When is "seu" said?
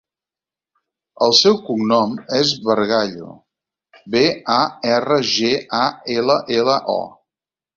1.39-1.59